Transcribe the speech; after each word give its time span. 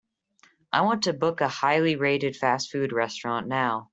I 0.73 0.81
want 0.81 1.03
to 1.03 1.13
book 1.13 1.41
a 1.41 1.47
highly 1.47 1.95
rated 1.95 2.35
fast 2.35 2.71
food 2.71 2.91
restaurant 2.91 3.47
now. 3.47 3.89